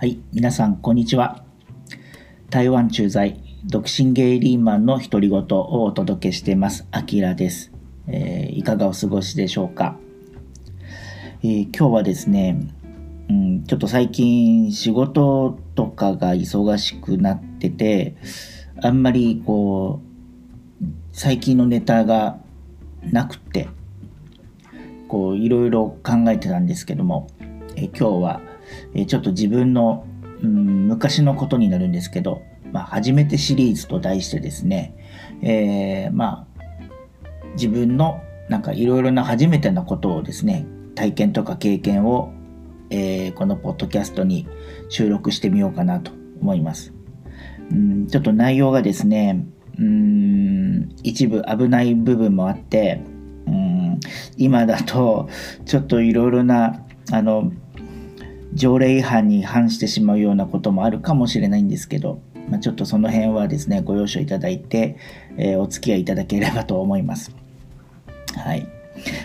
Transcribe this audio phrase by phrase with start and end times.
[0.00, 1.44] はい、皆さん、こんにちは。
[2.48, 6.88] 台湾駐在、独身ゲイリーマンの独り言をお届けしています。
[6.90, 7.70] アキラです、
[8.06, 9.98] えー、いかがお過ごしでしょうか、
[11.42, 12.58] えー、今日はですね、
[13.28, 18.16] うん、ちょっと最近仕事とかが忙しくなってて、
[18.82, 20.00] あんまりこ
[20.80, 22.38] う、最近のネタが
[23.02, 23.68] なくて、
[25.08, 27.26] こう、いろいろ考えてたんですけども、
[27.76, 28.49] えー、今日は
[28.94, 30.06] えちょっと自分の、
[30.42, 32.42] うん、昔のことになるんですけど、
[32.72, 34.94] まあ、初めてシリーズと題してですね、
[35.42, 36.62] えー、まあ、
[37.54, 42.32] 自分のなんかいろいろな初めてのことをですね、体験とか経験を、
[42.90, 44.46] えー、このポッドキャストに
[44.88, 46.92] 収録してみようかなと思います。
[47.70, 49.46] うんちょっと内容がですね、
[49.78, 53.02] うん一部危ない部分もあって、
[53.46, 54.00] うん
[54.36, 55.28] 今だと
[55.64, 57.52] ちょっといろいろなあの
[58.54, 64.96] 条例違反に反してしまうようなこともあるかもしれないんですけど、まあ、ちょっとその辺はですねご容赦いただいて、
[65.36, 67.34] えー、お付き合いいただければと思います。
[68.36, 68.66] はい、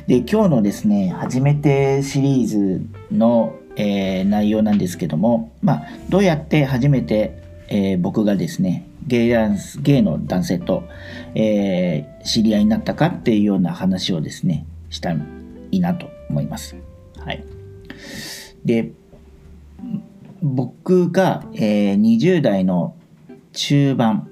[0.08, 10.84] で今日のですね初めてシリーズの、えー、内容なんですけども、まあ、どうやって初めて、えー、僕がですねゲイダンスゲイの男性と、
[11.36, 15.18] えー、知り合いになったかっていうような話をですねしたい
[15.72, 16.76] いなと思います。
[17.18, 17.44] はい、
[18.64, 18.92] で
[20.46, 22.96] 僕が、えー、20代の
[23.52, 24.30] 中盤、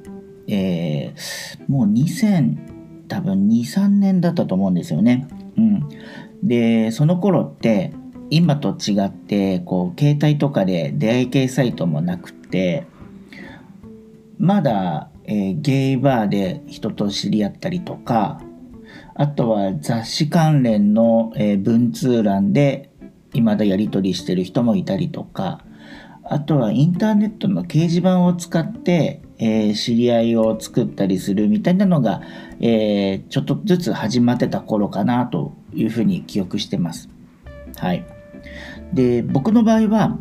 [0.48, 5.28] えー、もう2000多分23年だったと思うんですよね。
[5.58, 5.90] うん、
[6.44, 7.94] でその頃って
[8.30, 12.86] 今と違ってこう携帯とかで出会い系サイトもなくて
[14.38, 18.40] まだ、えー、ゲイバーで人と知り合ったりとか
[19.16, 22.92] あとは雑誌関連の、えー、文通欄で
[23.34, 25.66] 未だやり取りしてる人もいたりとか
[26.26, 32.22] あとはインターネットの掲示板を使って、えー、知り合いを作ったりするみたいなのが、
[32.62, 37.10] えー、ちょっとずつ始まってた頃かなというふうに記憶してます。
[37.76, 38.06] はい。
[38.94, 40.18] で、僕の場合は、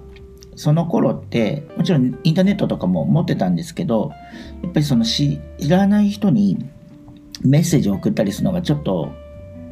[0.54, 4.12] その頃って、もちろんインターネットとかも持ってたんですけど、
[4.62, 6.58] やっぱりその知らない人に
[7.42, 9.12] メッセージを送ったりするのがちょっと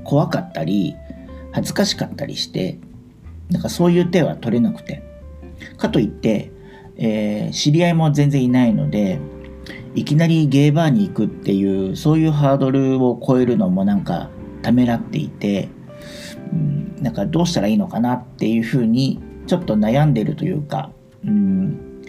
[0.05, 0.94] 怖かったり、
[1.53, 2.78] 恥ずかしかったりして、
[3.50, 5.09] なんかそういう手は取れなくて。
[5.76, 6.53] かといって、
[6.97, 9.21] えー、知り合いも全然いないので、
[9.94, 14.31] いきなりゲーバーに行くっていう、そういうハードルを超えるのもなんか
[14.62, 15.69] ためらっていて、
[16.53, 20.91] うん、なんかどうしたらいいのかなっていうふうにちょっと悩んでるというか、
[21.25, 22.03] うん、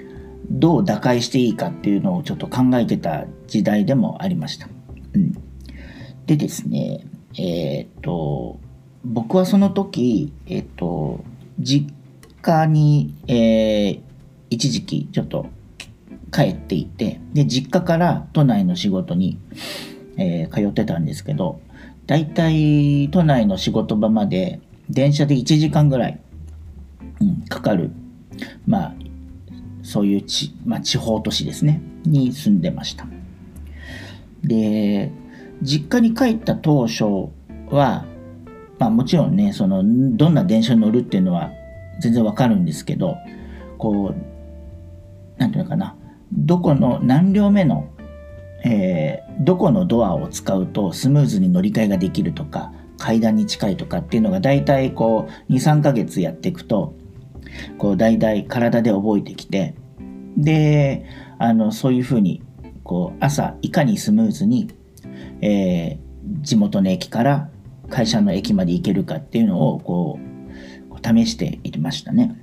[0.49, 4.67] どう打開していいかっていうのをちょっと考えてた時代でもありました。
[5.13, 5.33] うん、
[6.25, 7.05] でですね、
[7.37, 8.59] えっ、と、
[9.03, 11.23] 僕はその時、えっ、と、
[11.59, 11.91] 実
[12.41, 14.01] 家に、えー、
[14.49, 15.47] 一時期ちょっと
[16.31, 19.37] 帰っていて、で、実家から都内の仕事に、
[20.17, 21.59] えー、通ってたんですけど、
[22.07, 24.59] だいたい都内の仕事場まで
[24.89, 26.19] 電車で1時間ぐらい、
[27.21, 27.91] うん、かかる、
[28.65, 28.93] まあ、
[29.83, 33.05] そういうち、まあ、地方都市ですね、に住んでました。
[34.43, 35.11] で、
[35.61, 37.03] 実家に帰った当初
[37.69, 38.05] は、
[38.79, 39.83] まあもちろんね、その、
[40.17, 41.51] どんな電車に乗るっていうのは
[42.01, 43.15] 全然わかるんですけど、
[43.77, 45.95] こう、なんていうのかな、
[46.33, 47.87] どこの何両目の、
[48.63, 56.95] えー、どこのドアを使うとスムーズに乗り換えができるとか、階段に近いとかっていうのが大体こう2、3ヶ月やっていくと、
[57.77, 59.75] こう大体体で覚えてきて、
[60.37, 61.05] で、
[61.37, 62.41] あの、そういうふうに、
[62.83, 64.67] こう朝いかにスムーズに、
[65.41, 67.49] えー、地元の駅から
[67.89, 70.30] 会社の駅まで行けるかっていうのをこう
[71.03, 72.35] 試していましたね。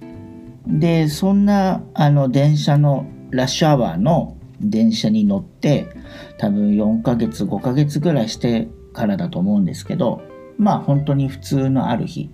[0.67, 5.89] で、そんなあの電車のラッシュアワーの電車に乗って
[6.39, 10.23] 多分4ヶ月5ヶ月ぐらいしてからだと思うんですけど
[10.59, 12.31] まあ本当に普通のある日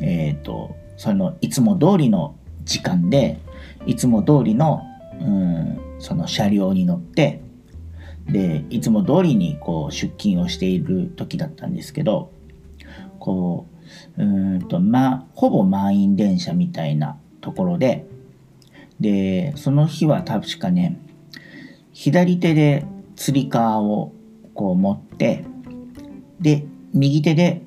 [0.00, 3.38] えっ、ー、とそのいつも通りの時間で
[3.86, 4.82] いつも通りの
[5.20, 7.40] うんその車両に乗って
[8.28, 12.30] でいつも通りにこう出勤をしている時だったんですけど
[13.18, 13.75] こう
[14.18, 18.06] うんと、ま、ほぼ満員電車みたいなところで、
[19.00, 20.98] で、その日は確かね、
[21.92, 22.84] 左手で
[23.14, 24.12] つり革を
[24.54, 25.44] こう持って、
[26.40, 27.62] で、右手で、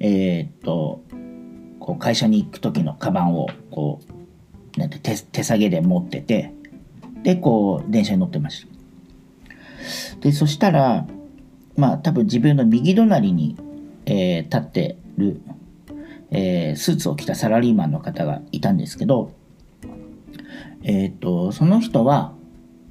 [0.00, 1.02] えー、っと、
[1.80, 4.00] こう会社に行く時のカバンをこ
[4.76, 6.52] う、なんて手手下げで持ってて、
[7.22, 10.20] で、こう、電車に乗ってました。
[10.20, 11.06] で、そしたら、
[11.76, 13.56] まあ多分自分の右隣に、
[14.06, 15.40] えー、立ってる
[16.34, 19.32] えー、スーツを着たサラリーマンの方がいたんですけど、
[20.82, 22.34] えっ、とその人は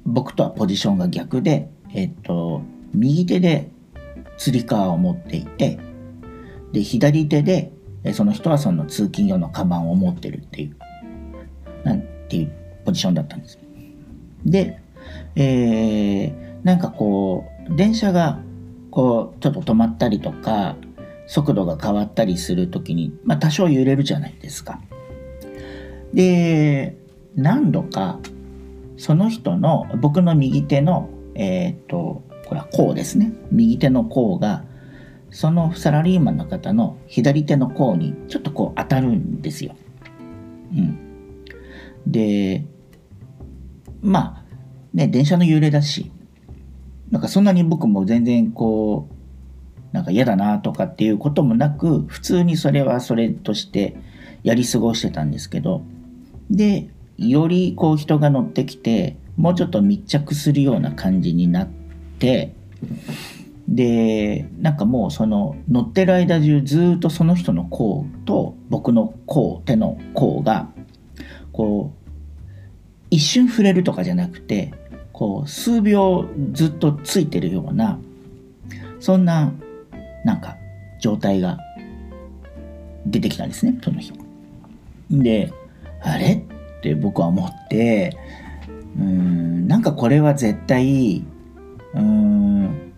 [0.06, 2.62] 僕とはポジションが逆で、えっ、と
[2.94, 3.70] 右手で
[4.38, 5.78] つり革を持っていて
[6.72, 7.70] で左手で
[8.14, 10.76] その人はその通勤用のカバンを持ってるっていう
[11.84, 12.52] なんていう
[12.84, 13.58] ポジションだったんです。
[14.44, 14.80] で、
[15.36, 18.40] えー、なんかこう電車が
[18.90, 20.76] こうちょっと止まったりとか
[21.26, 24.80] 速度が変わったりする時に、まあ、多少揺れるじゃないですか。
[26.12, 26.96] で
[27.34, 28.20] 何度か
[28.96, 34.64] その人の僕の右手のえっ、とこれは甲ですね右手の甲が
[35.30, 39.74] そのサラリーマンの方の左手の甲にちょっとこう当たるんですよ。
[40.72, 41.44] うん、
[42.06, 42.64] で
[44.00, 44.56] まあ
[44.92, 46.12] ね電車の揺れだし
[47.10, 49.13] なんかそんなに僕も全然こう
[49.94, 53.94] なんか嫌だなとかっていうこともなく普通にそれはそれとして
[54.42, 55.82] やり過ごしてたんですけど
[56.50, 61.68] でよりこう人が乗ってきてもうちょっと密着するような感じになっ
[62.18, 62.56] て
[63.68, 70.70] でなんかもうその乗ってる間中ずっとその人の甲と僕の甲手の甲が
[71.52, 72.10] こう
[73.10, 74.74] 一瞬触れるとかじゃなくて
[75.12, 78.00] こう数秒ずっとついてるような
[78.98, 79.52] そんな
[80.24, 80.56] なんか
[81.00, 81.58] 状態が
[83.06, 84.12] 出てきたんですねその日。
[85.10, 85.52] で
[86.02, 86.34] あれ？
[86.34, 88.16] って僕は思って
[88.98, 91.24] うんなんかこれは絶対
[91.94, 92.92] うん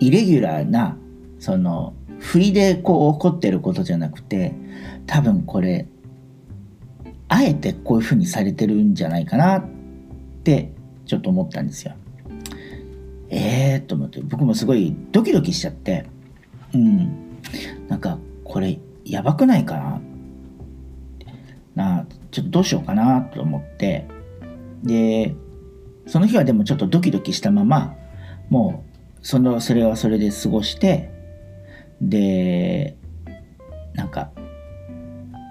[0.00, 0.96] イレギュラーな
[1.38, 4.54] その不意でこう起こってることじゃなくて
[5.06, 5.86] 多分これ
[7.28, 9.64] あえてこういうふうにされてるんじゃないかなっ
[10.44, 10.72] て
[11.06, 11.94] ちょっと思ったんですよ。
[13.30, 16.06] ええー、と思って僕もすごいドキドキしちゃって。
[16.74, 17.40] うん。
[17.88, 20.00] なんかこれやばくないかな
[21.74, 24.06] なちょっとどうしようかなと思って。
[24.82, 25.34] で
[26.06, 27.94] その日はでもちょっとドキドキしたまま
[28.50, 28.84] も
[29.22, 31.10] うそのそれはそれで過ごして。
[32.00, 32.96] で
[33.94, 34.30] なんか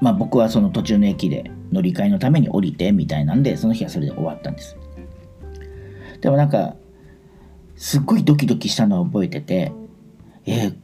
[0.01, 4.77] まあ僕はその途中の駅で乗り換えのために降りてみたいなんでその日はそれで終わったんです。
[6.21, 6.75] でもなんか
[7.75, 9.71] すっごいドキドキしたのを覚えてて
[10.45, 10.75] えー、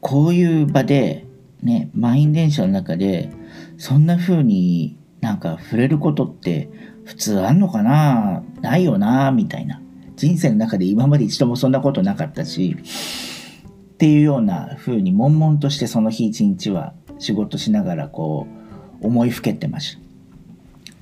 [0.00, 1.26] こういう場で
[1.62, 3.30] ね満員電車の中で
[3.78, 6.68] そんな風になんか触れることって
[7.04, 8.42] 普通あんのかな？
[8.60, 9.30] ないよな？
[9.32, 9.80] みたいな。
[10.16, 18.46] 人生の中で今まで一度もそんなことなかったしっていうような風に悶々としてその日一日は仕事しながらこ
[19.00, 20.00] う思いふけてました。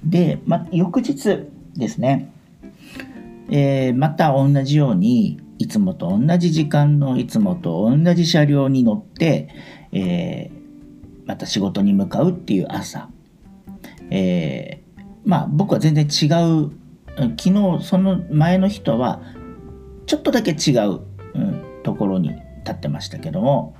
[0.04, 2.30] で、ま、翌日ですね、
[3.50, 9.48] えー、また同じようにいつもと同じ時間のいつもと同じ車両に乗って、
[9.92, 13.08] えー、また仕事に向かうっていう朝、
[14.10, 16.26] えー、まあ僕は全然違
[16.64, 16.72] う。
[17.36, 19.20] 昨日その前の人は
[20.06, 21.00] ちょっとだけ違う、
[21.34, 23.74] うん、ところに立ってましたけども、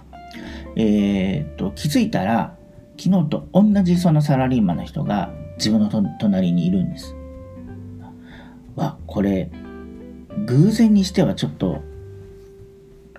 [0.75, 2.57] えーと、気づいたら
[2.99, 5.89] 昨日と同じそのサラリーマンの人が自分の
[6.19, 7.15] 隣にいるんです。
[8.79, 9.51] わこれ
[10.47, 11.83] 偶然にしてはちょっと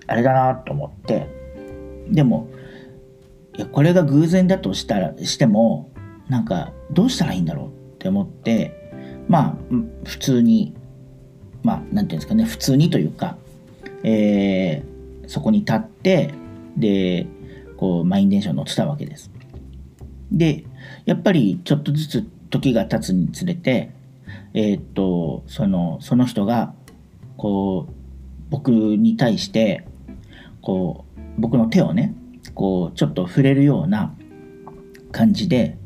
[0.07, 1.27] あれだなと思って
[2.09, 2.49] でも
[3.57, 5.91] いやこれが偶然だとしたらしても
[6.29, 9.55] なんかどうしたらいいんだろうって思ってまあ
[10.05, 10.73] 普通に
[11.61, 13.37] まあ何て言うんですかね普通にというか、
[14.03, 16.33] えー、そこに立って
[16.77, 17.27] で
[17.77, 19.29] こう満員電車に乗ってたわけです。
[20.31, 20.63] で
[21.05, 23.91] やっぱりちょっとずつ時が経つにつれて
[24.53, 26.73] えー、っとそのその人が
[27.37, 27.93] こう
[28.49, 29.85] 僕に対して
[30.61, 31.05] こ
[31.37, 32.15] う僕の手をね
[32.53, 34.13] こうちょっと触れるような
[35.11, 35.77] 感じで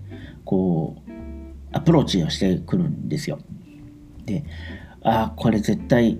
[0.45, 1.11] こう
[1.71, 3.39] アプローチをしてくるんですよ。
[4.25, 4.43] で
[5.03, 6.19] ああこれ絶対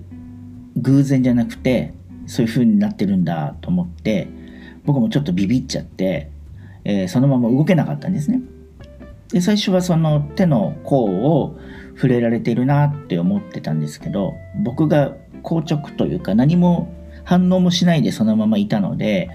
[0.76, 1.94] 偶然じゃなくて
[2.26, 4.28] そういう風になってるんだと思って
[4.84, 6.30] 僕もちょっとビビっちゃって、
[6.84, 8.42] えー、そのまま動けなかったんですね。
[9.30, 11.58] で最初はその手の甲を
[11.94, 16.92] 触れられてるなって思ってたんですけど僕が硬直というか何も
[17.24, 19.30] 反応もしないでそのままいたので、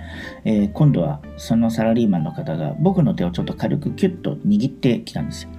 [0.46, 5.50] えー、今度はそのサラリーマンの方が僕の手をちょっと軽くキュッと握ってきたんですよ。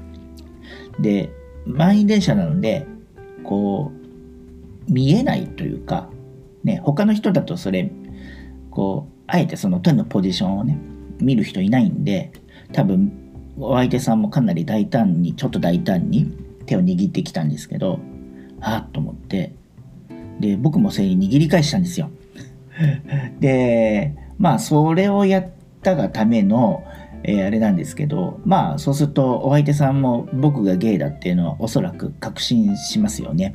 [1.01, 1.31] で
[1.67, 2.87] 満員電車なので
[3.43, 3.91] こ
[4.89, 6.09] う見えないというか、
[6.65, 7.91] ね、他の人だとそれ
[8.71, 10.79] こうあえてその手のポジションをね
[11.21, 12.33] 見る人いないんで
[12.73, 13.13] 多分
[13.59, 16.33] お相手さんもかなり大胆にちょっと大胆に
[16.71, 17.99] 手を握ってきたんですけど
[18.61, 19.55] あっと思って。
[20.39, 22.11] で僕もそれに握り返したんですよ。
[23.41, 25.49] でまあそれをやっ
[25.83, 26.83] たがための
[27.23, 33.55] えー、あれなんですけどまあそうするとお相手さんも僕がゲイだっていうのはおそらく確信しますよね。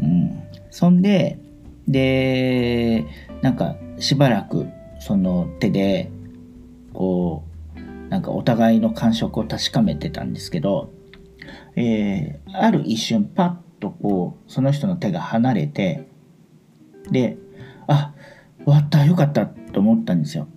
[0.00, 1.38] うん、そんで
[1.86, 3.04] で
[3.42, 4.66] なんかしばらく
[5.00, 6.10] その手で
[6.94, 7.44] こ
[7.76, 10.90] うなんかお互いの感触を確かめてたんですけど、
[11.80, 13.44] えー、ある一瞬パ
[13.78, 16.08] ッとこうその人の手が離れて
[17.08, 17.38] で
[17.86, 18.12] あ
[18.64, 20.48] 終わったよかったと思ったんですよ。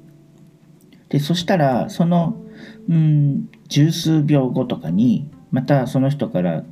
[1.10, 2.42] でそしたらその
[2.90, 6.64] うん十数秒後とかにまたその人から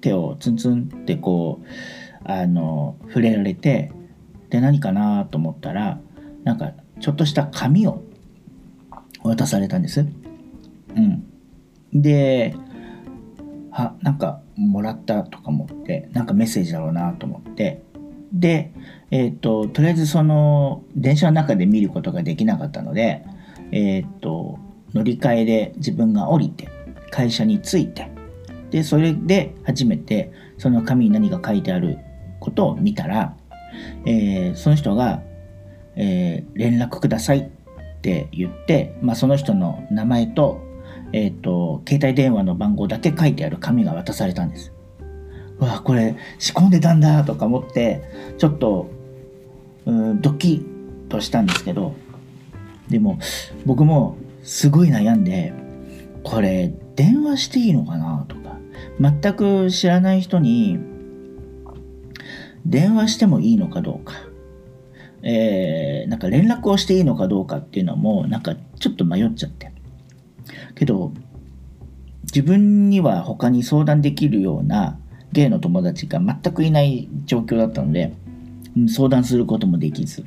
[0.00, 1.66] 手をツンツンってこう
[2.30, 3.90] あの触れられて
[4.48, 5.98] で何かなと思ったら
[6.44, 8.04] なんかちょっとした紙を
[9.24, 10.06] 渡されたんです。
[10.96, 11.24] うん、
[11.92, 12.54] で
[13.80, 17.82] あなんかもらったとか思ってなんかメッセージだろうなと思って。
[18.30, 18.74] で
[19.10, 23.24] えっ、ー、ととりあえずその電車の中で見ることができなかったので
[23.72, 24.58] えっ、ー、と
[24.92, 26.68] 乗り換えで自分が降りて
[27.10, 28.10] 会社に着いて
[28.70, 31.98] でそれで初めてその紙に何が書いてある
[32.40, 33.34] ことを見たら、
[34.04, 35.22] えー、その人が、
[35.96, 40.60] えー、連絡くださいって言って、まあ、その人の名前と,、
[41.12, 44.72] えーと、携帯電話の番号だけ書いてある紙が渡されたんです。
[45.60, 48.02] うわこれ仕込んでたんだとか思って
[48.38, 48.90] ちょっと
[49.86, 51.94] うんドキッとしたんですけど
[52.88, 53.18] でも
[53.66, 55.52] 僕もすごい悩んで
[56.22, 58.56] これ電話していいのかなとか
[59.00, 60.78] 全く知らない人に
[62.64, 64.14] 電話してもいいのかどうか、
[65.22, 69.72] えー、なんか連絡をしていいのかどうかっていうのもなんかちょっと迷っちゃって
[70.74, 71.12] けど
[72.24, 74.98] 自分には他に相談できるような
[75.32, 78.14] ゲイの友達が全くいない状況だったので
[78.88, 80.24] 相談することもできず、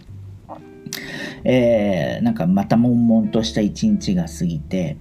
[1.44, 4.98] えー、なんかまた悶々とした一日が過ぎて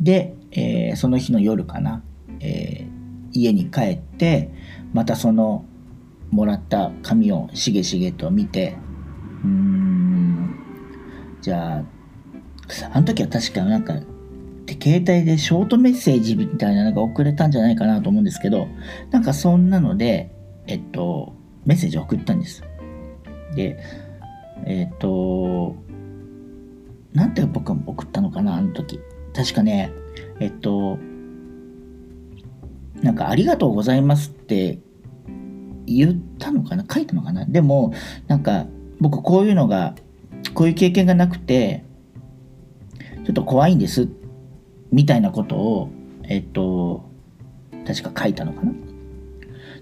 [0.00, 2.02] で、えー、その日の夜かな、
[2.40, 2.88] えー、
[3.32, 4.50] 家に帰って
[4.92, 5.64] またその
[6.30, 8.76] もらった紙をしげしげと見て
[9.44, 10.58] うーん
[11.40, 11.84] じゃあ
[12.92, 13.94] あの時は確かなんか
[14.64, 18.66] って携帯でショートメッセージみたいなのが送れたんじゃないかなと思うんですけど
[19.10, 20.30] なんかそんなので
[20.66, 21.34] えっと
[21.66, 22.62] メッセージを送ったんです。
[23.54, 23.78] で
[24.64, 25.76] えっと
[27.12, 28.98] なんて僕は送ったのかなあの時。
[29.34, 29.92] 確かね
[30.40, 30.98] えっと
[33.02, 34.78] なんか「ありがとうございます」って
[35.86, 37.44] 言ったのかな書いたのかな。
[37.44, 37.92] でも
[38.28, 38.66] なんか
[39.00, 39.94] 僕こういうのが
[40.54, 41.84] こういう経験がなくて
[43.24, 44.23] ちょっと怖いんですって
[44.94, 45.90] みたいなことを
[46.22, 47.04] えっと
[47.84, 48.72] 確か書いたのかな。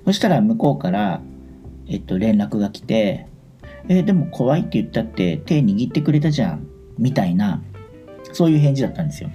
[0.06, 1.20] そしたら向こうから
[1.86, 3.26] えっと連絡が来て
[3.88, 6.66] え、でも怖いって言ったって手握ってくれたじゃん
[6.98, 7.62] みたいな
[8.32, 9.30] そういう返事だったんですよ。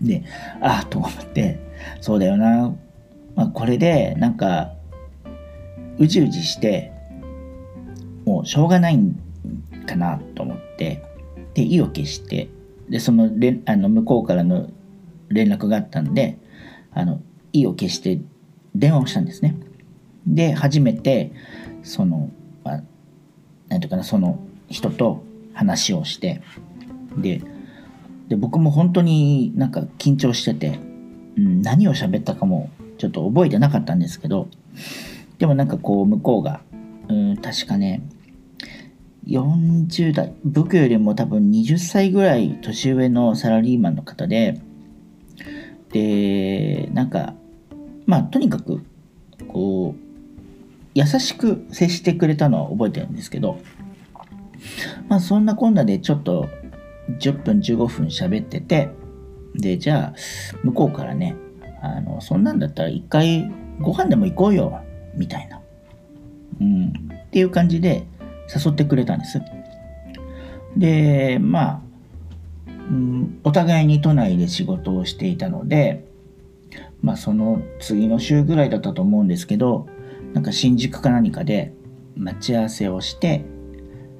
[0.00, 0.24] で
[0.60, 1.58] ああと思って
[2.00, 2.74] そうだよな、
[3.34, 4.72] まあ、これでなんか
[5.98, 6.92] うじうじして
[8.24, 9.16] もうしょうがないん
[9.86, 11.02] かなと思って
[11.54, 12.48] で意を決して
[12.88, 14.70] でそのれあの向こうからの
[15.28, 16.38] 連絡があったんで
[16.92, 17.20] あの
[17.52, 18.20] 意を決して
[18.74, 19.56] 電話をしたんですね。
[20.26, 21.32] で初めて
[21.82, 22.30] その、
[22.64, 22.82] まあ、
[23.68, 26.42] なんていうかなその人と話をして
[27.16, 27.42] で
[28.28, 30.80] で僕も本当になんか緊張してて、
[31.36, 34.48] うん、何を喋ったかもちょっと覚えてなかったんですけど
[35.38, 36.60] でもなんかこう向こうが、
[37.08, 38.02] うん、確かね、
[39.26, 44.60] 40代、僕よりも多分20歳ぐらい年上のサラリーマンの方で、
[45.92, 47.34] で、なんか、
[48.06, 48.82] まあとにかく、
[49.48, 50.06] こう、
[50.94, 53.58] 優しく接してくれたのは覚えてるんですけど、
[55.08, 56.48] まあそんなこんなでちょっと
[57.20, 58.90] 10分15分喋ってて、
[59.54, 60.14] で、じゃあ
[60.62, 61.36] 向こうからね、
[61.82, 63.50] あの、そんなんだったら一回
[63.80, 64.80] ご飯でも行こうよ
[65.14, 65.60] みたいな。
[66.60, 66.88] うん。
[66.88, 68.06] っていう感じで
[68.54, 69.40] 誘ってくれたんです。
[70.76, 71.80] で、まあ、
[72.90, 76.04] うん、お互いに都内で仕事をしていたので、
[77.02, 79.86] まあその次の週ぐらいだったと思うんですけど、
[80.32, 81.72] なんか新宿か何かで
[82.16, 83.44] 待ち合わせをして、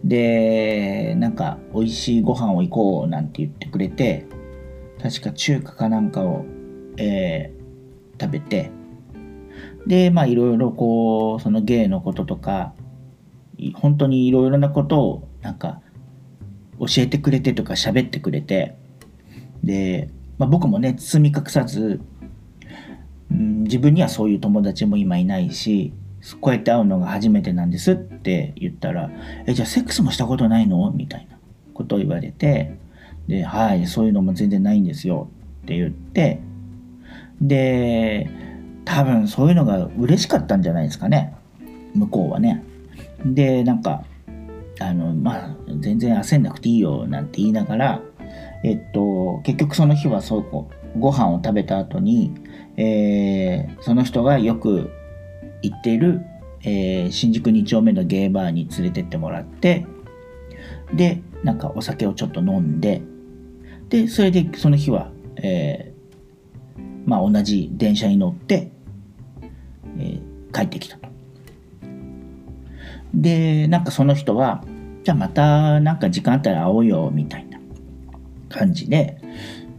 [0.05, 4.27] で、なんか美味しいご飯を行こうなんて言ってくれて、
[5.03, 6.45] 確か中華かなんかを、
[6.97, 8.71] えー、食べて、
[9.87, 12.75] で、まあいろいろこう、その芸のこととか、
[13.75, 15.81] 本当にいろいろなことをなんか
[16.79, 18.77] 教えてくれてとか喋ってくれて、
[19.65, 22.01] で、まあ、僕もね、包み隠さず、
[23.31, 25.93] うん、自分にはそういう友達も今いないし、
[26.41, 29.11] こうやって会うのが初めてなんですって言ったら、
[29.47, 30.91] え、じゃあセックスもしたことないの？
[30.91, 31.39] みたいな
[31.73, 32.77] ことを言われて、
[33.29, 35.29] で、はい、そういうのも全然ないんですよ
[35.63, 36.41] って言って、
[37.41, 38.29] で、
[38.85, 41.35] 多分そういうのが嬉しかったんじゃないですかね。
[41.95, 42.63] 向こうはね。
[43.25, 44.05] で、なんか、
[44.81, 48.03] あの、まあ、全然焦んなくていいよなんて言いながら、
[48.65, 50.69] えっと、結局その日はそうご
[50.99, 52.33] ご飯を食べた後に、
[52.77, 54.91] えー、その人がよく
[55.63, 56.23] 行っている、
[56.63, 59.87] えー、新宿2丁目のゲーバーに連れてってもらって、
[60.95, 63.03] で、なんかお酒をちょっと飲んで、
[63.89, 68.71] で、それでその日は、えー、まあ同じ電車に乗って、
[69.99, 71.06] えー、帰ってきたと。
[73.17, 74.63] で、なんかその人は、
[75.03, 77.59] じゃあまたなんか時間あったら会おうよ、みたいな
[78.49, 79.19] 感じで、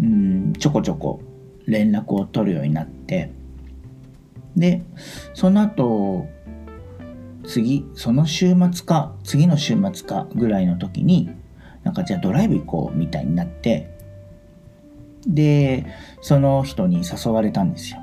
[0.01, 1.21] うん、ちょこちょこ
[1.65, 3.31] 連絡を取るようになって、
[4.55, 4.81] で、
[5.33, 6.27] その後、
[7.45, 11.29] 次、その週末か、次の週末かぐらいの時に、
[11.83, 13.95] なんかじゃあドライブ行こうみたいになって、
[15.27, 15.85] で、
[16.21, 17.99] その人に誘われたんですよ。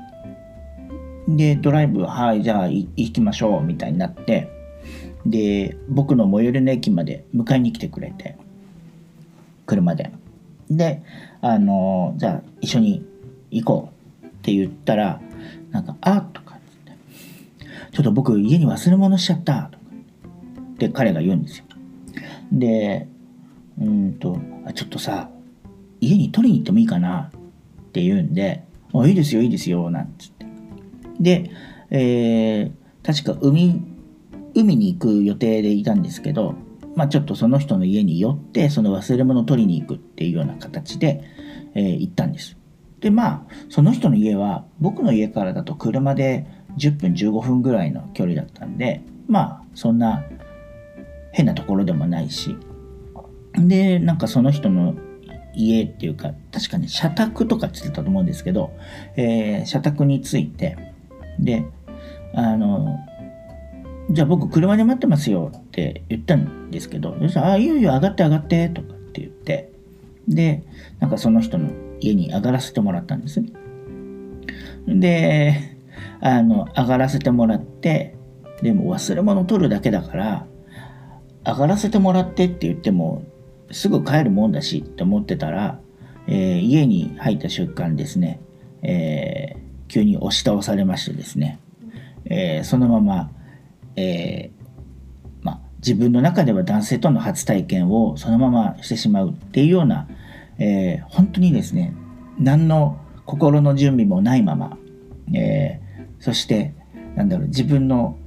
[1.27, 4.54] で、ドライブ、はい、じゃあ行きましょうみたいになって、
[5.25, 8.37] で、僕の最寄りの駅まで迎えに来てくれて、
[9.65, 10.11] 車で。
[10.69, 11.03] で、
[11.41, 13.05] あの、じゃあ一緒に
[13.51, 13.89] 行こ
[14.23, 15.21] うって言ったら、
[15.71, 16.93] なんか、あとかって、
[17.91, 19.83] ちょっと僕家に忘れ物しちゃったとか
[20.73, 21.65] って彼が言うんですよ。
[22.51, 23.07] で、
[23.79, 25.29] うんと、あちょっとさ、
[25.99, 28.63] 家に取りに行ってもいいかなって言うんで、
[28.93, 30.45] あ、いいですよ、いいですよ、なんつって。
[31.19, 31.51] で、
[31.89, 32.71] えー、
[33.05, 33.81] 確か海、
[34.55, 36.55] 海に行く予定でいたんですけど、
[36.95, 41.23] まあ、ちょっとその人の家に寄ってその忘れ物を取りに行くっていうような形で、
[41.75, 42.57] えー、行ったんです。
[43.01, 46.47] でまあその人の家は僕の家からだと車で
[46.77, 50.23] 10分15分ぐらいの距離だったんでまあそんな
[51.31, 52.55] 変なところでもないし
[53.57, 54.95] でなんかその人の
[55.53, 58.71] 家っていうか確かに社宅とかって言ってたと思うんですけど、
[59.15, 60.77] えー、社宅について
[61.39, 61.65] で
[62.33, 62.97] あの
[64.09, 69.71] じゃあ僕車で待ってますよって言ったんですけど、そしたら、あ、いよいよ、上がって上がってとかって言って、
[70.27, 70.63] で、
[70.99, 73.49] なんかその人の家に上がらせてもらったんですね。
[74.87, 75.77] で、
[76.21, 78.15] あの、上がらせてもらって、
[78.61, 80.45] でも忘れ物取るだけだから、
[81.45, 83.23] 上がらせてもらってって言っても、
[83.71, 85.79] すぐ帰るもんだしって思ってたら、
[86.27, 88.39] えー、家に入った瞬間ですね、
[88.81, 91.59] えー、急に押し倒されましてですね、
[92.25, 93.31] えー、そのまま
[93.95, 100.07] えー、まあ、自分の中では男性との初体験をそのまましてしまうっていうような、
[100.57, 101.93] えー、本当にですね
[102.39, 104.77] 何の心の準備もないまま、
[105.33, 106.73] えー、そして
[107.15, 108.17] なんだろう自分の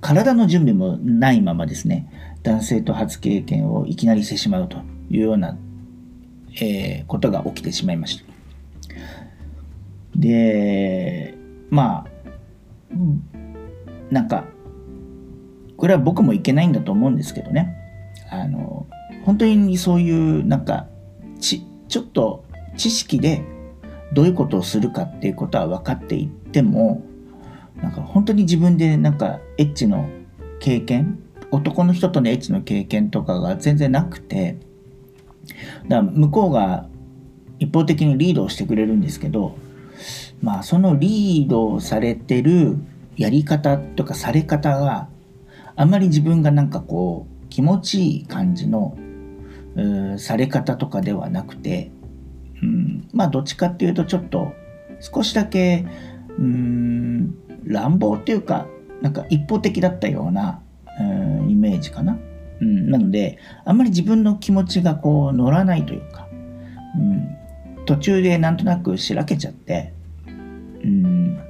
[0.00, 4.78] 体の準備もないままですね男性と初経験をいきなりしてしまうと
[5.10, 5.56] いうような、
[6.60, 8.24] えー、ことが起きてしまいました。
[10.16, 11.34] で
[11.70, 12.94] まあ
[14.10, 14.44] なんか
[15.76, 17.74] これは僕もいけないんだと思うんですけどね。
[18.30, 18.86] あの
[19.24, 20.86] 本当にそういうなんか
[21.40, 22.44] ちちょっと
[22.76, 23.44] 知識で
[24.12, 27.04] どういうことをするかっていうことは分かっていっても
[27.82, 30.08] なんか本当に自分でなんかエッチの
[30.60, 31.18] 経験
[31.50, 34.56] 男の人とのエッチの経験とかが全然なくて
[35.88, 36.88] だから向こうが
[37.58, 39.56] 一方的にリードをしてくれるんですけど
[40.42, 42.76] まあそのリードされてる
[43.16, 45.08] やり方とかされ方が
[45.76, 48.96] あんまり自分がなんかこう気持ちいい感じの
[50.18, 51.90] され方とかではなくて、
[52.62, 54.52] うん、まあどっちかっていうとちょっと
[55.00, 55.84] 少しだけ
[56.38, 57.34] うん
[57.64, 58.66] 乱暴っていうか
[59.02, 60.62] なんか一方的だったような
[61.00, 62.18] うんイメージかな、
[62.60, 66.28] うん、なのであんまり自分の気持ちがこう乗らないというか、
[66.96, 69.92] うん、途中でなんとなくしらけちゃって、
[70.26, 70.30] う
[70.86, 71.40] ん、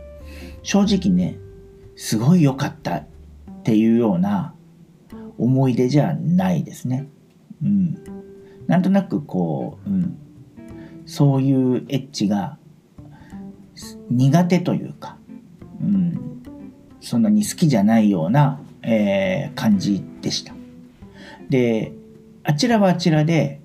[0.63, 1.39] 正直ね
[1.97, 3.05] すごい良かった
[3.65, 4.55] っていうような
[5.39, 7.09] 思い出じゃないですね。
[7.63, 7.99] うん。
[8.67, 10.19] なんとなくこう、うん、
[11.07, 12.59] そういうエッジが
[14.11, 15.17] 苦手というか、
[15.81, 16.43] うん、
[17.01, 20.53] そんなに好きじゃないような、えー、感じでした。
[21.49, 21.95] で、
[22.43, 23.63] あちらはあちらで、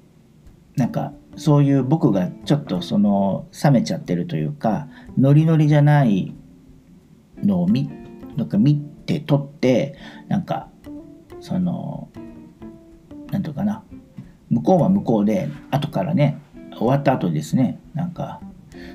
[0.77, 6.33] なんかそういう僕がちょっとその冷めちゃってるというか、ノリノリじゃない
[7.43, 7.89] のを見、
[8.38, 9.95] なんか見って取って
[10.28, 10.69] なんか
[11.41, 12.10] その
[13.32, 13.84] 何ていうかな。
[14.50, 16.41] 向こうは向こうで後からね
[16.76, 17.80] 終わった後ですね。
[17.93, 18.41] なんか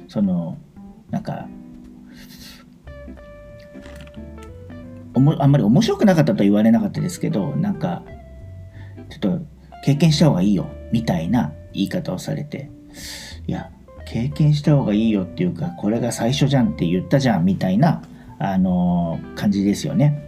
[0.09, 0.59] その
[1.11, 1.49] なんか
[5.15, 8.03] おもあんまり面白くなかったと言われなかったですけどなんか
[9.11, 9.41] ちょっと
[9.85, 12.69] 経験した方がいいよみたいな言い方をされて
[13.47, 13.71] いや
[14.07, 18.03] 経験した方がいいよっていうかこれが最初じゃんって言ったじゃんみたいな、
[18.39, 20.25] あの、感じですよね。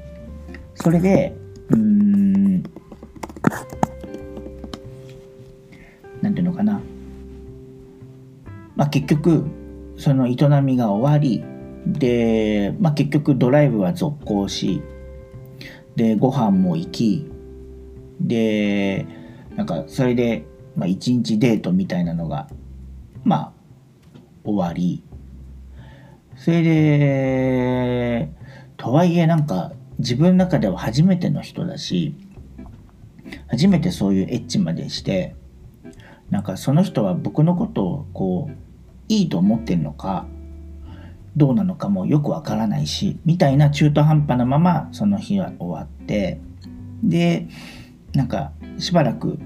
[0.76, 1.34] それで
[1.70, 2.62] うん
[6.22, 6.80] なんていうのかな、
[8.76, 9.44] まあ、結局
[9.96, 11.44] その営みが終わり
[11.86, 14.82] で、まあ、結局ドライブは続行し
[15.94, 17.30] でご飯も行き
[18.20, 19.06] で
[19.56, 20.44] なんかそれで、
[20.76, 22.48] まあ、一日デートみたいなのが
[23.24, 23.52] まあ
[24.44, 25.02] 終わり
[26.36, 28.28] それで
[28.76, 32.14] とはいえなんか自分の中では初めての人だし
[33.48, 35.34] 初めてそういうエッチまでして
[36.30, 38.56] なんかその人は僕のことをこう
[39.08, 40.26] いいと思ってるのか
[41.36, 46.40] どうなのかもよくわからないしみたいな中途半端なままその日は終わって
[47.02, 47.46] で
[48.14, 49.38] なんかしばらく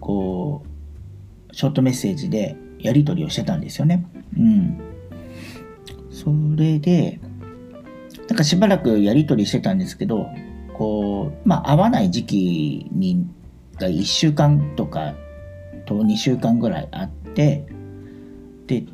[0.00, 0.64] こ
[1.50, 4.06] うショートメッセージでやり取りをしてたんですよね。
[4.36, 4.89] うん。
[6.24, 7.18] それで
[8.28, 10.26] なんかしばらくやり取りしてたんですけど
[10.74, 13.26] こうまあ会わない時期に
[13.78, 15.14] が1週間とか
[15.86, 17.66] と2週間ぐらいあって
[18.66, 18.84] で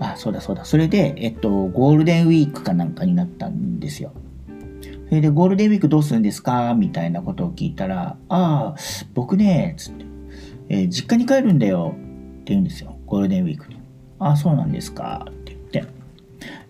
[0.00, 0.64] あそうだそうだ。
[0.64, 4.12] それでえっとゴールデンウィークかなんかになったんですよ。
[5.08, 6.74] それでゴールデンウィークどうするんですか？
[6.74, 8.76] みたいなことを聞いたらああ
[9.14, 10.04] 僕ねつって、
[10.70, 11.98] えー、実家に帰るんだよっ
[12.44, 12.96] て言うんですよ。
[13.06, 13.78] ゴールデンウィークに。
[14.18, 15.26] ああそうなんですか？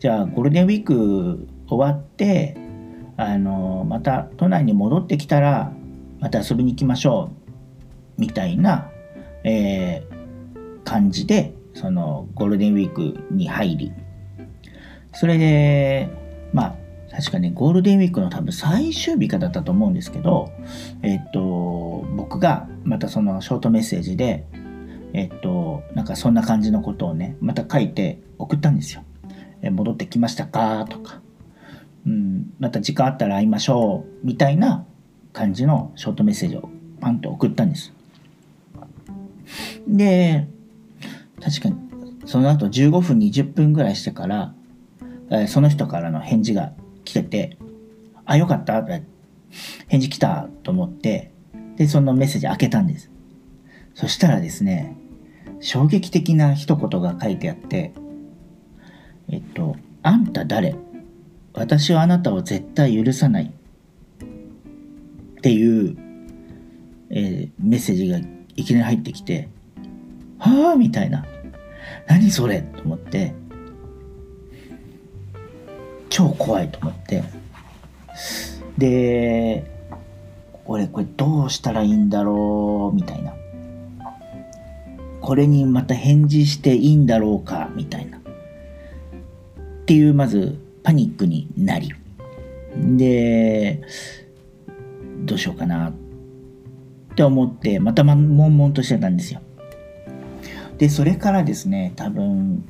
[0.03, 2.57] じゃあゴールデンウィーク終わって
[3.17, 5.73] あのまた都内に戻ってきたら
[6.19, 7.31] また遊びに行きましょ
[8.19, 8.91] うみたいな、
[9.45, 13.93] えー、感じでそのゴールデンウィークに入り
[15.15, 16.09] それで
[16.53, 16.77] まあ
[17.15, 20.51] 確かねゴールデンウィークの多分最終日かだったと思うんですけど
[21.03, 24.45] えっと僕がまたそのショートメッセージで
[25.13, 29.05] えっとなんかそんな感じのことをねまた書いて送ったんですよ。
[29.71, 30.87] 戻ってきましたか？
[30.89, 31.21] とか、
[32.07, 34.27] うん、また時間あったら会いましょう。
[34.27, 34.85] みたいな
[35.33, 36.69] 感じのショートメッセージを
[37.01, 37.93] パンと送ったんです。
[39.87, 40.49] で
[41.41, 41.77] 確かに
[42.25, 44.55] その後15分20分ぐらいしてから、
[45.31, 46.73] え、その人からの返事が
[47.05, 47.59] 来てて
[48.25, 48.83] あよかった
[49.89, 51.33] 返事来たと思って
[51.77, 53.11] でそのメッセージ開けたんです。
[53.95, 54.97] そしたらですね
[55.61, 57.93] 衝撃的な一言が書いてあって
[59.29, 60.75] えっと「あんた誰？
[61.55, 65.97] 私はあなたを絶対許さない」っていう、
[67.11, 68.19] えー、メッセージが
[68.57, 69.49] いきなり入ってきて
[70.39, 71.27] 「はあ?」みたいな。
[72.07, 72.63] 何それ？
[72.63, 73.35] と思って。
[76.09, 77.25] 超怖いと思って。
[78.79, 79.65] で
[80.65, 82.95] 俺これどうしたらいいんだろう？
[82.95, 83.35] みたいな。
[85.21, 87.71] これにまた返事していいんだろうか？
[87.75, 88.22] みたいな。
[89.93, 91.93] っていうまずパニックになり。
[92.97, 93.83] で
[95.27, 95.93] どうしようかなっ
[97.15, 99.43] て思ってまた悶々としてたんですよ。
[100.79, 102.65] でそれからですね多分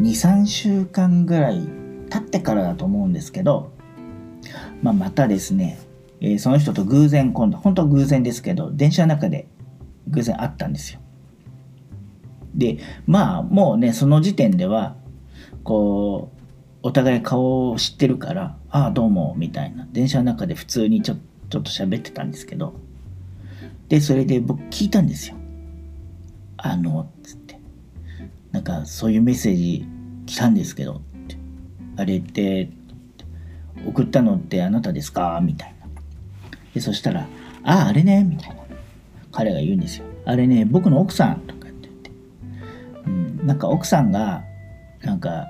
[0.00, 1.60] 23週間ぐらい
[2.10, 3.70] 経ってからだと思うんですけど、
[4.82, 5.78] まあ、またですね、
[6.20, 9.46] えー、その人と偶然今度本当は偶然ですけど電車の中で
[10.08, 10.98] 偶然会ったんですよ。
[12.52, 14.96] でまあもうねその時点では
[15.62, 16.31] こう
[16.82, 21.14] お互い顔を知ってるから「ああどうも」みたいな電車の中で普通にちょ
[21.48, 22.74] ちょっと喋ってたんですけど
[23.88, 25.36] でそれで僕聞いたんですよ
[26.64, 27.58] あの、つって。
[28.52, 29.84] なんか、そういうメッセージ
[30.26, 31.36] 来たんですけど、って。
[31.96, 32.70] あれって、
[33.84, 35.40] 送ったのってあなたですか？
[35.42, 35.88] みたいな。
[36.72, 37.26] で、そしたら、
[37.64, 38.56] ああ、あれね、みたいな。
[39.32, 40.04] 彼が言うんですよ。
[40.24, 42.10] あれね、僕の奥さんとかって言って。
[43.06, 44.44] うん、なんか奥さんが、
[45.02, 45.48] なんか、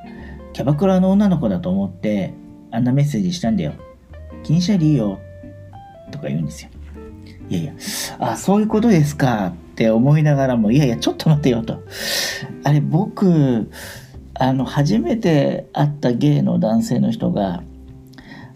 [0.53, 2.35] キャバクラの女の子だと思って、
[2.71, 3.73] あんなメッセージしたんだよ。
[4.43, 5.21] 気にしないでいいよ。
[6.11, 6.71] とか言うんですよ。
[7.49, 7.73] いやいや、
[8.19, 9.55] あ、そういうことですか。
[9.73, 11.83] って思いながらもいやいやちょっと待ってよと
[12.63, 13.71] あれ僕
[14.35, 17.63] あの初めて会ったゲイの男性の人が、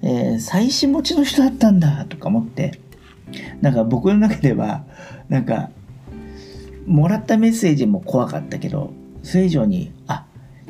[0.02, 2.78] えー、妻子持ちの人だったんだとか思って
[3.62, 4.84] なんか僕の中では
[5.28, 5.70] なんか
[6.86, 10.26] もらったメッセージも怖かったけどそれ以上にあ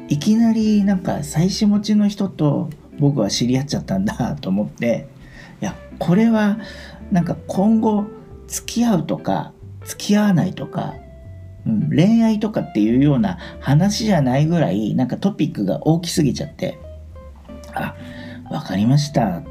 [0.08, 5.08] いきなりなんか妻子持ちの人と僕は知り合っちゃったんだと思って
[5.60, 6.58] いやこれは
[7.10, 8.06] なんか今後
[8.46, 9.52] 付き合うとか
[9.84, 10.94] 付き合わないとか、
[11.66, 16.78] うん、恋愛とかっていうような話じゃないぐらいなんかトピックが大きすぎちゃって
[17.74, 17.94] あ
[18.50, 19.42] 分かりましたっ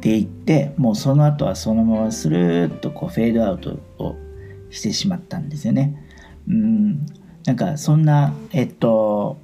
[0.00, 4.16] て言ってもうその後はそのままスルーッとこうフェードアウトを
[4.70, 5.96] してしまったんですよね。
[6.48, 7.06] うん
[7.46, 9.38] なんかそんなえっと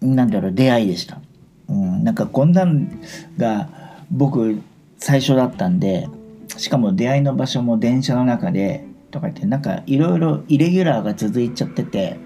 [0.00, 1.20] なんだろう出会いでした、
[1.68, 3.00] うん、なんかこんなん
[3.36, 3.68] が
[4.10, 4.60] 僕
[4.98, 6.08] 最初だったんで
[6.56, 12.18] しかも出会いの場所も電車の中でとか言ってなんかいろいろイレギュラーが続いちゃってて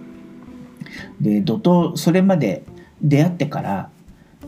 [1.21, 2.65] で怒涛それまで
[3.03, 3.91] 出会ってから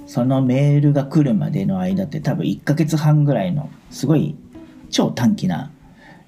[0.07, 4.37] そのメールが来るまでの間って多分1ヶ月半ぐらいのすごい
[4.91, 5.71] 超短期な、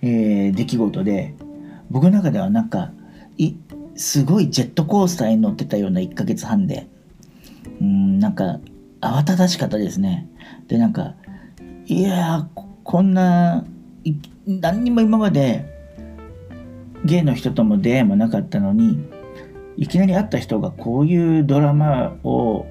[0.03, 1.35] えー、出来事で
[1.91, 2.91] 僕の中ではなんか
[3.37, 3.55] い
[3.99, 6.89] すごいジェットコースターに乗ってたような1ヶ月半で。
[7.81, 8.61] うんなんか
[9.01, 10.29] 慌ただしかったですね。
[10.69, 11.15] でなんか
[11.87, 12.49] いや
[12.85, 13.65] こんな
[14.47, 15.67] 何にも今まで
[17.05, 19.05] ゲイの人とも出会いもなかったのに
[19.77, 22.67] いきなり会った人がこういうドラマを、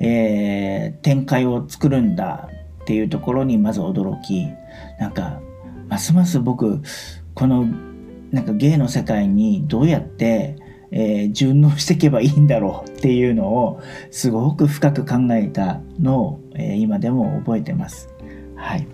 [0.00, 2.48] えー、展開を作るんだ
[2.82, 4.46] っていうところにまず驚き。
[4.98, 5.40] なんか
[5.88, 6.82] ますます僕
[7.34, 7.66] この
[8.30, 10.56] なんか芸の世界にどうやって、
[10.90, 18.08] えー、順応していけばいいんだろうっていうのをすごく深く考えたのを、えー、今でも覚えてます。
[18.56, 18.86] はい。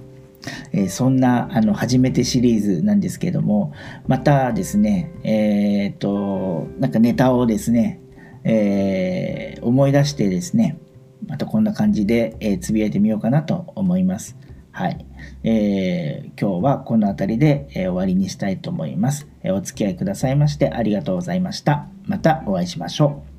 [0.72, 3.72] えー、そんなあの初めてシリーズなんですけども
[4.08, 8.00] またですねえっ、となんかネタをですね、
[8.42, 10.78] えー、思い出してですね
[11.26, 14.36] またこんな感じで、え、つぶやいてみようかなと思います。
[14.72, 15.06] はい。
[15.44, 19.54] えー、今日はこの辺りで、えー、終わりにしたいと思います、えー。
[19.54, 21.86] お付き合いくださいましてありがとうございました。
[22.06, 23.31] またお会いしましょう。